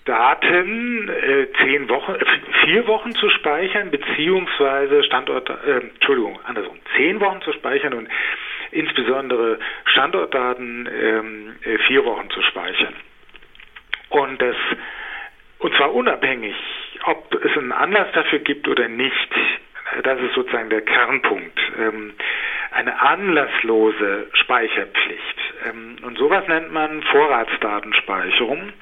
[0.04, 2.24] Daten äh, zehn Wochen, äh,
[2.64, 8.08] vier Wochen zu speichern, beziehungsweise Standort, äh, Entschuldigung, andersrum, zehn Wochen zu speichern und
[8.72, 11.39] insbesondere Standortdaten ähm, äh,
[11.86, 12.94] vier Wochen zu speichern.
[14.08, 14.56] Und das,
[15.58, 16.54] und zwar unabhängig,
[17.04, 19.28] ob es einen Anlass dafür gibt oder nicht.
[20.02, 21.58] Das ist sozusagen der Kernpunkt.
[21.78, 22.14] Ähm,
[22.72, 25.36] eine anlasslose Speicherpflicht.
[25.66, 28.72] Ähm, und sowas nennt man Vorratsdatenspeicherung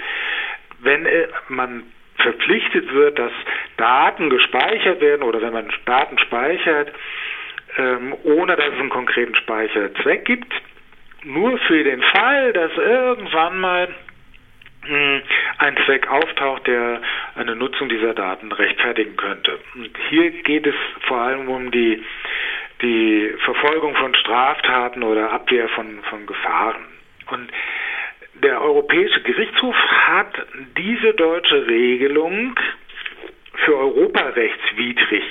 [0.81, 1.85] wenn äh, man
[2.17, 3.33] verpflichtet wird, dass
[3.77, 6.93] Daten gespeichert werden oder wenn man Daten speichert,
[7.77, 10.53] ähm, ohne dass es einen konkreten Speicherzweck gibt,
[11.25, 13.89] nur für den Fall, dass irgendwann mal
[14.83, 15.23] hm,
[15.59, 17.01] ein Zweck auftaucht, der
[17.35, 19.59] eine Nutzung dieser Daten rechtfertigen könnte.
[19.75, 20.75] Und hier geht es
[21.07, 22.03] vor allem um die,
[22.83, 26.85] die Verfolgung von Straftaten oder Abwehr von, von Gefahren.
[27.31, 27.51] Und
[28.35, 32.55] der Europäische Gerichtshof hat diese deutsche Regelung
[33.65, 35.25] für europarechtswidrig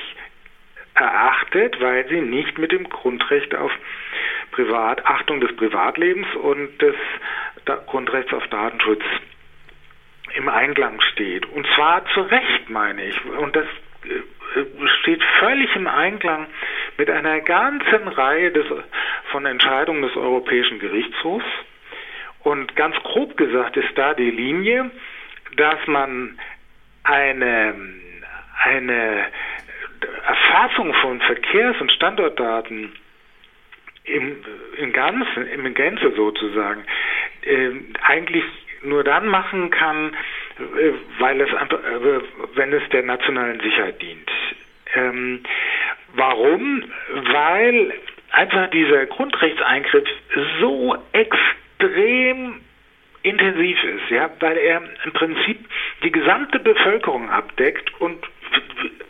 [1.00, 3.72] erachtet, weil sie nicht mit dem Grundrecht auf
[4.52, 6.96] Privat, Achtung des Privatlebens und des
[7.86, 9.04] Grundrechts auf Datenschutz
[10.36, 11.46] im Einklang steht.
[11.48, 13.26] Und zwar zu Recht, meine ich.
[13.26, 13.66] Und das
[14.06, 16.48] äh, steht völlig im Einklang
[16.98, 18.66] mit einer ganzen Reihe des,
[19.32, 21.46] von Entscheidungen des Europäischen Gerichtshofs
[22.44, 24.90] und ganz grob gesagt ist da die Linie,
[25.58, 26.40] dass man
[27.04, 27.74] eine,
[28.64, 29.26] eine
[30.28, 32.92] Erfassung von Verkehrs- und Standortdaten
[34.04, 34.38] im,
[34.78, 36.84] im Ganzen, im Gänze sozusagen,
[37.44, 37.72] äh,
[38.04, 38.44] eigentlich
[38.84, 40.14] nur dann machen kann,
[40.60, 42.22] äh, weil es einfach, äh,
[42.56, 44.30] wenn es der nationalen Sicherheit dient.
[44.96, 45.44] Ähm,
[46.14, 46.84] warum?
[47.14, 47.94] Weil
[48.32, 50.08] einfach dieser Grundrechtseingriff
[50.60, 52.62] so extrem
[53.24, 55.66] intensiv ist, ja, weil er im Prinzip
[56.04, 58.26] die gesamte Bevölkerung abdeckt und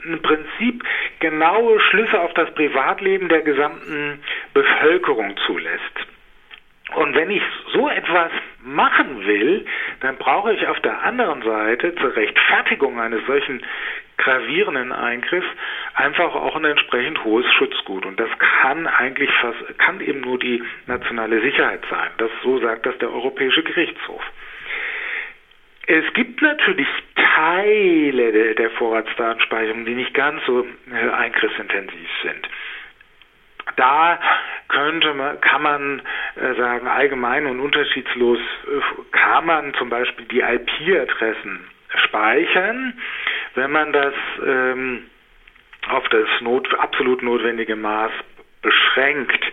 [0.04, 0.84] im Prinzip
[1.20, 4.22] genaue Schlüsse auf das Privatleben der gesamten
[4.54, 6.08] Bevölkerung zulässt.
[6.96, 8.32] Und wenn ich so etwas
[8.64, 9.66] machen will,
[10.00, 13.62] dann brauche ich auf der anderen Seite zur Rechtfertigung eines solchen
[14.18, 15.48] gravierenden Eingriffs
[15.94, 18.06] einfach auch ein entsprechend hohes Schutzgut.
[18.06, 22.10] Und das kann eigentlich fast, kann eben nur die nationale Sicherheit sein.
[22.18, 24.24] Das, so sagt das der Europäische Gerichtshof.
[25.88, 32.50] Es gibt natürlich Teile der, Vorratsdatenspeicherung, die nicht ganz so äh, eingriffsintensiv sind.
[33.78, 34.20] Da
[34.68, 36.02] könnte man, kann man
[36.36, 41.68] äh, sagen, allgemein und unterschiedslos äh, kann man zum Beispiel die IP-Adressen
[42.06, 42.94] speichern,
[43.56, 44.14] wenn man das
[44.46, 45.06] ähm,
[45.90, 48.12] auf das not, absolut notwendige Maß
[48.62, 49.46] beschränkt,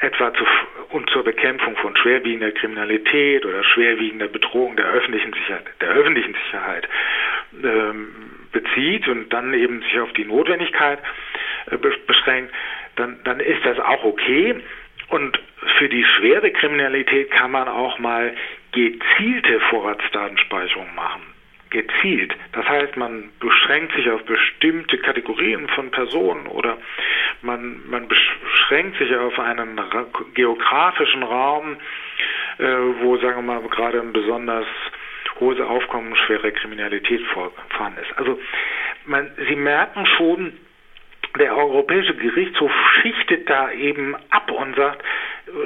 [0.00, 0.44] etwa zu,
[0.90, 6.88] und zur Bekämpfung von schwerwiegender Kriminalität oder schwerwiegender Bedrohung der öffentlichen Sicherheit, der öffentlichen Sicherheit
[7.62, 8.08] ähm,
[8.52, 10.98] bezieht und dann eben sich auf die Notwendigkeit
[11.70, 12.52] äh, beschränkt,
[12.96, 14.60] dann, dann ist das auch okay.
[15.08, 15.38] Und
[15.78, 18.34] für die schwere Kriminalität kann man auch mal
[18.72, 21.31] gezielte Vorratsdatenspeicherung machen
[21.72, 22.34] gezielt.
[22.52, 26.78] Das heißt, man beschränkt sich auf bestimmte Kategorien von Personen oder
[27.40, 29.80] man, man beschränkt sich auf einen
[30.34, 31.76] geografischen Raum,
[32.58, 32.64] äh,
[33.00, 34.66] wo, sagen wir mal, gerade ein besonders
[35.40, 38.16] hohes Aufkommen schwere Kriminalität vorfahren ist.
[38.18, 38.38] Also
[39.06, 40.52] man, Sie merken schon,
[41.38, 45.02] der Europäische Gerichtshof schichtet da eben ab und sagt,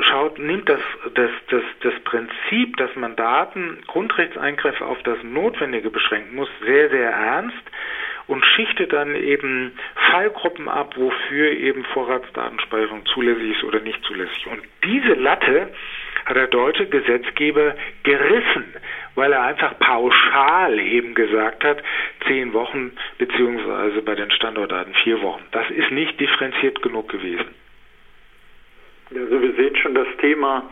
[0.02, 0.80] schaut, nimmt das,
[1.14, 7.10] das, das, das Prinzip, dass man Daten, Grundrechtseingriffe auf das Notwendige beschränken muss, sehr, sehr
[7.10, 7.62] ernst
[8.26, 9.72] und schichtet dann eben
[10.10, 14.46] Fallgruppen ab, wofür eben Vorratsdatenspeicherung zulässig ist oder nicht zulässig.
[14.46, 15.70] Und diese Latte
[16.24, 18.74] hat der deutsche Gesetzgeber gerissen,
[19.16, 21.82] weil er einfach pauschal eben gesagt hat,
[22.28, 25.42] zehn Wochen beziehungsweise bei den Standortdaten vier Wochen.
[25.50, 27.48] Das ist nicht differenziert genug gewesen.
[29.10, 30.70] Also wir sehen schon das Thema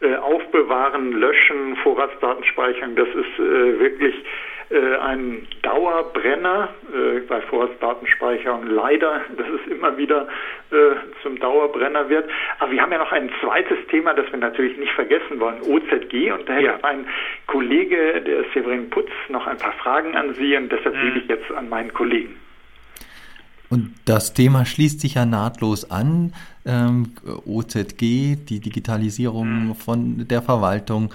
[0.00, 4.14] äh, Aufbewahren, Löschen, Vorratsdatenspeichern, das ist äh, wirklich
[4.68, 8.66] äh, ein Dauerbrenner äh, bei Vorratsdatenspeicherung.
[8.66, 10.26] Leider, dass es immer wieder
[10.70, 12.28] äh, zum Dauerbrenner wird.
[12.58, 16.32] Aber wir haben ja noch ein zweites Thema, das wir natürlich nicht vergessen wollen, OZG.
[16.32, 16.78] Und da hätte ja.
[16.82, 17.06] mein
[17.46, 21.50] Kollege, der Severin Putz, noch ein paar Fragen an Sie und deshalb gebe ich jetzt
[21.52, 22.36] an meinen Kollegen.
[23.68, 26.32] Und das Thema schließt sich ja nahtlos an.
[26.64, 27.12] Ähm,
[27.46, 29.74] OZG, die Digitalisierung mhm.
[29.74, 31.12] von der Verwaltung,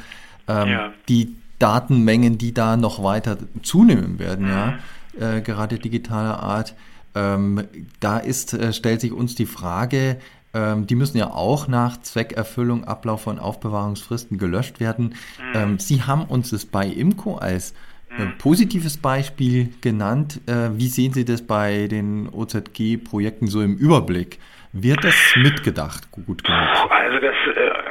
[0.48, 0.94] ähm, ja.
[1.08, 4.52] die Datenmengen, die da noch weiter zunehmen werden, mhm.
[4.52, 6.76] ja, äh, gerade digitaler Art.
[7.14, 7.68] Ähm,
[8.00, 10.18] da ist, äh, stellt sich uns die Frage,
[10.54, 15.16] ähm, die müssen ja auch nach Zweckerfüllung, Ablauf von Aufbewahrungsfristen gelöscht werden.
[15.54, 15.56] Mhm.
[15.56, 17.74] Ähm, Sie haben uns das bei IMCO als
[18.18, 18.38] äh, mhm.
[18.38, 20.42] positives Beispiel genannt.
[20.48, 24.40] Äh, wie sehen Sie das bei den OZG-Projekten so im Überblick?
[24.74, 26.60] Wird das mitgedacht gut genug?
[26.90, 27.91] Also das, äh,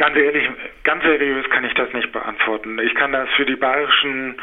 [0.00, 0.48] ganz ehrlich,
[0.82, 2.78] ganz seriös kann ich das nicht beantworten.
[2.78, 4.34] Ich kann das für die bayerischen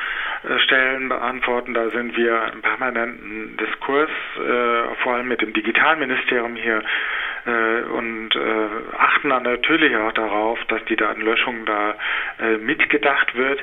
[0.48, 1.74] äh, Stellen beantworten.
[1.74, 6.84] Da sind wir im permanenten Diskurs, äh, vor allem mit dem Digitalministerium hier
[7.48, 11.96] äh, und äh, achten dann natürlich auch darauf, dass die Datenlöschung da
[12.40, 13.60] äh, mitgedacht wird.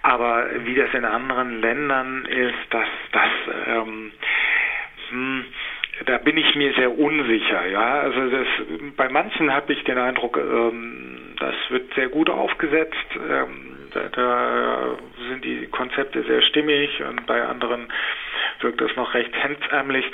[0.00, 3.30] Aber wie das in anderen Ländern ist, dass das
[3.66, 4.12] ähm,
[5.10, 5.44] hm,
[6.06, 7.66] da bin ich mir sehr unsicher.
[7.66, 8.46] Ja, also das,
[8.96, 13.06] bei manchen habe ich den Eindruck, ähm, das wird sehr gut aufgesetzt.
[13.16, 14.96] Ähm, da, da,
[15.28, 17.88] sind die Konzepte sehr stimmig und bei anderen
[18.60, 20.04] wirkt das noch recht hemdsärmlich.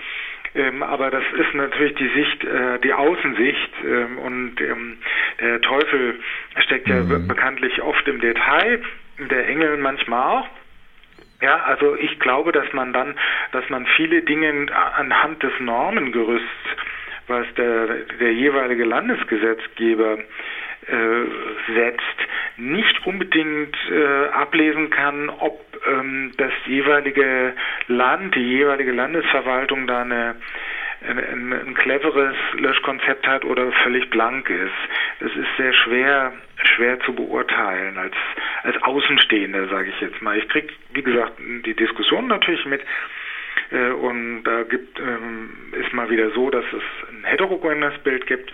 [0.55, 4.99] Ähm, aber das ist natürlich die Sicht, äh, die Außensicht ähm, und ähm,
[5.41, 6.21] der Teufel
[6.65, 7.29] steckt ja mhm.
[7.29, 8.83] bekanntlich oft im Detail,
[9.19, 10.49] der Engel manchmal auch.
[11.41, 13.15] Ja, also ich glaube, dass man dann,
[13.53, 16.47] dass man viele Dinge anhand des Normengerüsts,
[17.29, 17.87] was der,
[18.21, 20.19] der jeweilige Landesgesetzgeber
[20.91, 22.05] äh, setzt,
[22.57, 27.55] nicht unbedingt äh, ablesen kann, ob ähm, das jeweilige
[27.89, 30.37] Land, die jeweilige Landesverwaltung da eine
[31.03, 34.75] ein, ein, cleveres Löschkonzept hat oder völlig blank ist.
[35.21, 36.33] Das ist sehr schwer,
[36.77, 38.15] schwer zu beurteilen als,
[38.65, 40.37] als Außenstehender, sage ich jetzt mal.
[40.37, 42.83] Ich kriege, wie gesagt, die Diskussion natürlich mit.
[43.71, 48.53] Äh, und da gibt, ähm, ist mal wieder so, dass es ein heterogenes Bild gibt.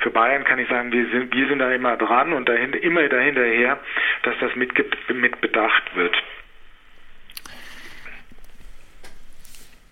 [0.00, 3.08] Für Bayern kann ich sagen, wir sind, wir sind da immer dran und dahinter, immer
[3.08, 3.78] dahinterher,
[4.22, 4.72] dass das mit,
[5.14, 6.14] mit bedacht wird.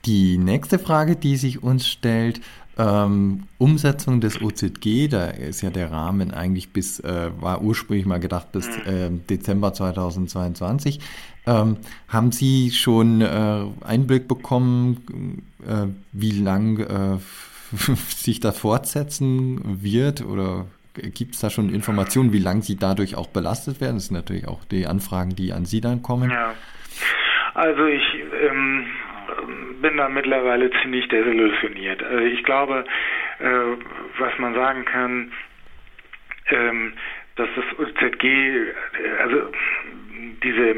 [0.05, 2.41] Die nächste Frage, die sich uns stellt,
[2.77, 8.21] ähm, Umsetzung des OZG, da ist ja der Rahmen eigentlich bis, äh, war ursprünglich mal
[8.21, 11.01] gedacht bis äh, Dezember 2022.
[11.47, 11.77] Ähm,
[12.09, 17.19] haben Sie schon äh, Einblick bekommen, äh, wie lang äh,
[18.09, 23.27] sich das fortsetzen wird oder Gibt es da schon Informationen, wie lange Sie dadurch auch
[23.27, 23.97] belastet werden?
[23.97, 26.31] Das sind natürlich auch die Anfragen, die an Sie dann kommen.
[26.31, 26.55] Ja.
[27.55, 28.03] Also ich
[28.43, 28.87] ähm,
[29.83, 32.01] bin da mittlerweile ziemlich desillusioniert.
[32.03, 32.85] Also ich glaube,
[33.41, 33.47] äh,
[34.19, 35.33] was man sagen kann,
[36.51, 36.93] ähm,
[37.35, 38.25] dass das OZG,
[39.21, 39.51] also
[40.45, 40.77] diese,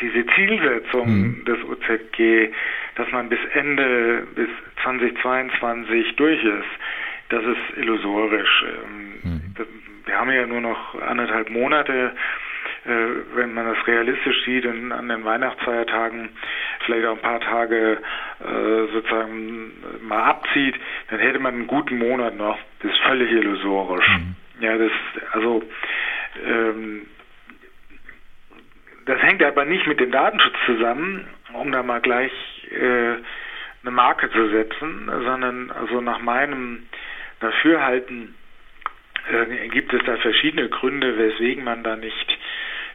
[0.00, 1.44] diese Zielsetzung mhm.
[1.44, 2.52] des OZG,
[2.96, 4.48] dass man bis Ende, bis
[4.86, 6.64] 2022 durch ist,
[7.30, 8.64] das ist illusorisch.
[8.64, 9.54] Ähm, mhm.
[10.04, 12.12] Wir haben ja nur noch anderthalb Monate
[12.86, 16.28] äh, wenn man das realistisch sieht, in, an den Weihnachtsfeiertagen
[16.84, 17.98] vielleicht auch ein paar Tage
[18.40, 19.72] äh, sozusagen
[20.02, 20.76] mal abzieht,
[21.10, 22.58] dann hätte man einen guten Monat noch.
[22.80, 24.08] Das ist völlig illusorisch.
[24.08, 24.36] Mhm.
[24.60, 24.92] Ja, das,
[25.32, 25.64] also,
[26.46, 27.06] ähm,
[29.06, 32.32] das hängt aber nicht mit dem Datenschutz zusammen, um da mal gleich
[32.70, 33.16] äh,
[33.86, 36.86] eine Marke zu setzen, sondern also nach meinem
[37.40, 38.34] Dafürhalten
[39.30, 42.38] äh, gibt es da verschiedene Gründe, weswegen man da nicht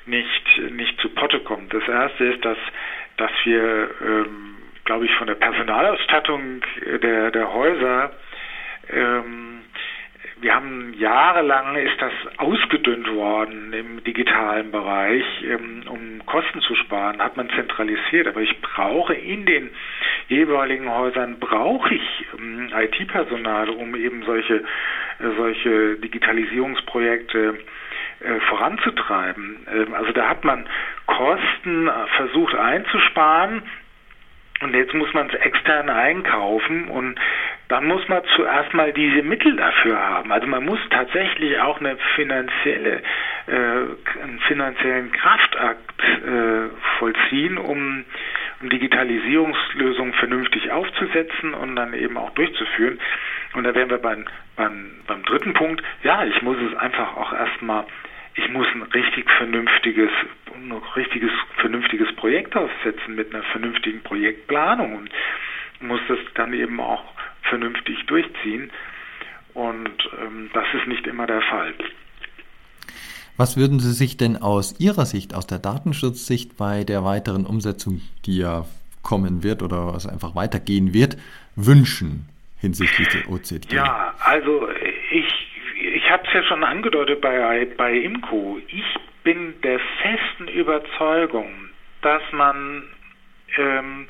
[0.05, 1.73] nicht, nicht zu Potte kommt.
[1.73, 2.57] Das erste ist, dass,
[3.17, 6.61] dass wir, ähm, glaube ich, von der Personalausstattung
[7.01, 8.11] der, der Häuser
[8.89, 9.60] ähm,
[10.41, 17.21] wir haben jahrelang ist das ausgedünnt worden im digitalen Bereich, ähm, um Kosten zu sparen,
[17.21, 18.27] hat man zentralisiert.
[18.27, 19.69] Aber ich brauche in den
[20.27, 24.63] jeweiligen Häusern brauche ich ähm, IT-Personal, um eben solche äh,
[25.37, 27.59] solche Digitalisierungsprojekte
[28.21, 29.67] äh, voranzutreiben.
[29.71, 30.65] Ähm, also da hat man
[31.05, 33.61] Kosten äh, versucht einzusparen
[34.61, 37.19] und jetzt muss man es extern einkaufen und
[37.71, 40.29] dann muss man zuerst mal diese Mittel dafür haben.
[40.33, 43.01] Also man muss tatsächlich auch eine finanzielle,
[43.47, 46.67] äh, einen finanziellen Kraftakt äh,
[46.99, 48.03] vollziehen, um,
[48.59, 52.99] um Digitalisierungslösungen vernünftig aufzusetzen und dann eben auch durchzuführen.
[53.53, 54.25] Und da wären wir beim,
[54.57, 55.81] beim, beim dritten Punkt.
[56.03, 57.85] Ja, ich muss es einfach auch erstmal
[58.35, 60.09] ich muss ein richtig vernünftiges,
[60.53, 65.09] ein richtiges, vernünftiges Projekt aufsetzen mit einer vernünftigen Projektplanung und
[65.81, 67.03] muss das dann eben auch
[67.43, 68.71] vernünftig durchziehen.
[69.53, 71.73] Und ähm, das ist nicht immer der Fall.
[73.37, 78.01] Was würden Sie sich denn aus Ihrer Sicht, aus der Datenschutzsicht bei der weiteren Umsetzung,
[78.25, 78.65] die ja
[79.01, 81.17] kommen wird oder was einfach weitergehen wird,
[81.55, 82.29] wünschen
[82.59, 83.73] hinsichtlich der OZG?
[83.73, 84.69] Ja, also
[85.11, 88.59] ich habe es ja schon angedeutet bei, bei Imco.
[88.67, 88.83] Ich
[89.23, 91.69] bin der festen Überzeugung,
[92.01, 92.83] dass man,
[93.57, 94.07] ähm,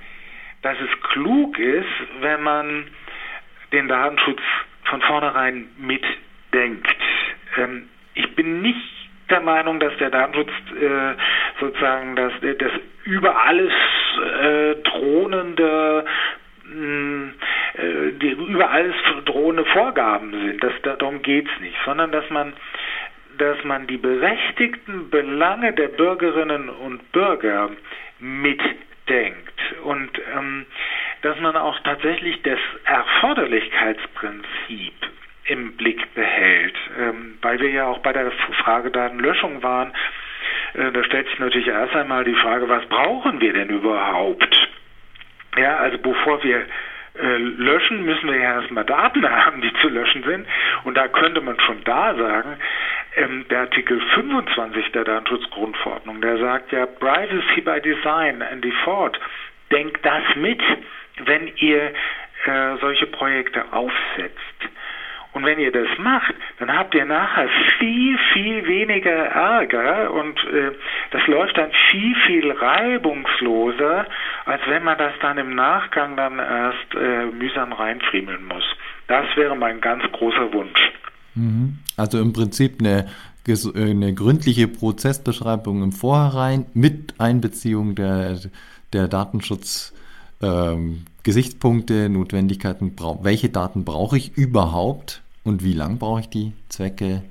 [0.62, 1.88] dass es klug ist,
[2.20, 2.88] wenn man
[3.72, 4.42] den Datenschutz
[4.84, 6.96] von vornherein mitdenkt.
[7.58, 8.92] Ähm, ich bin nicht
[9.30, 11.14] der Meinung, dass der Datenschutz äh,
[11.60, 12.72] sozusagen das, das
[13.06, 13.74] über alles
[14.42, 16.06] äh, thronende
[16.66, 18.94] äh, die überall
[19.26, 20.64] drohende Vorgaben sind.
[20.64, 22.54] Das, darum geht es nicht, sondern dass man
[23.38, 27.72] dass man die berechtigten Belange der Bürgerinnen und Bürger
[28.20, 29.51] mitdenkt
[29.84, 30.66] und ähm,
[31.22, 34.94] dass man auch tatsächlich das Erforderlichkeitsprinzip
[35.46, 38.32] im Blick behält, ähm, weil wir ja auch bei der
[38.64, 39.94] Frage Datenlöschung waren.
[40.74, 44.70] Äh, da stellt sich natürlich erst einmal die Frage, was brauchen wir denn überhaupt?
[45.58, 46.66] Ja, also bevor wir
[47.20, 50.48] äh, löschen, müssen wir ja erstmal Daten haben, die zu löschen sind.
[50.84, 52.58] Und da könnte man schon da sagen,
[53.18, 59.20] ähm, der Artikel 25 der Datenschutzgrundverordnung, der sagt ja Privacy by Design and Default.
[59.72, 60.62] Denkt das mit,
[61.26, 61.94] wenn ihr
[62.46, 64.38] äh, solche Projekte aufsetzt.
[65.34, 67.48] Und wenn ihr das macht, dann habt ihr nachher
[67.80, 70.72] viel, viel weniger Ärger und äh,
[71.12, 74.08] das läuft dann viel, viel reibungsloser,
[74.46, 78.64] als wenn man das dann im Nachgang dann erst äh, mühsam reinfriemeln muss.
[79.08, 80.92] Das wäre mein ganz großer Wunsch.
[81.36, 81.80] Mhm.
[81.96, 83.08] Also im Prinzip eine,
[83.76, 88.38] eine gründliche Prozessbeschreibung im Vorhinein mit Einbeziehung der,
[88.94, 89.94] der Datenschutz.
[90.42, 91.06] Ähm,
[92.10, 97.22] Notwendigkeiten, welche Daten brauche ich überhaupt und wie lang brauche ich die Zwecke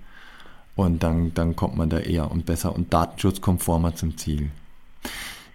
[0.77, 4.51] und dann, dann kommt man da eher und besser und datenschutzkonformer zum Ziel.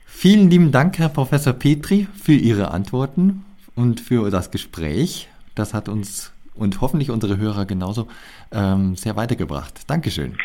[0.05, 3.45] Vielen lieben Dank, Herr Professor Petri, für Ihre Antworten
[3.75, 5.29] und für das Gespräch.
[5.55, 8.07] Das hat uns und hoffentlich unsere Hörer genauso
[8.51, 9.89] ähm, sehr weitergebracht.
[9.89, 10.37] Dankeschön.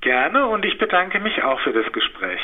[0.00, 2.40] Gerne und ich bedanke mich auch für das Gespräch.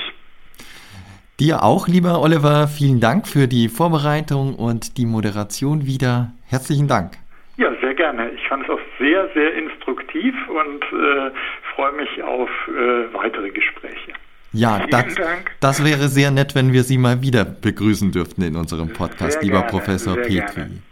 [1.39, 6.33] Dir auch, lieber Oliver, vielen Dank für die Vorbereitung und die Moderation wieder.
[6.47, 7.19] Herzlichen Dank.
[7.59, 8.31] Ja, sehr gerne.
[8.31, 11.31] Ich fand es auch sehr, sehr instruktiv und äh,
[11.75, 14.13] freue mich auf äh, weitere Gespräche.
[14.55, 15.15] Ja, das,
[15.61, 19.43] das, wäre sehr nett, wenn wir Sie mal wieder begrüßen dürften in unserem Podcast, sehr
[19.43, 20.37] lieber gerne, Professor Petri.
[20.37, 20.83] Gerne.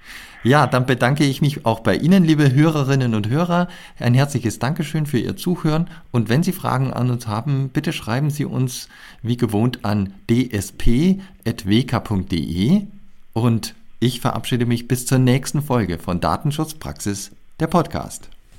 [0.44, 3.66] Ja, dann bedanke ich mich auch bei Ihnen, liebe Hörerinnen und Hörer.
[3.98, 5.88] Ein herzliches Dankeschön für Ihr Zuhören.
[6.12, 8.90] Und wenn Sie Fragen an uns haben, bitte schreiben Sie uns
[9.22, 11.22] wie gewohnt an dsp.wk.de.
[13.32, 18.28] Und ich verabschiede mich bis zur nächsten Folge von Datenschutzpraxis, der Podcast.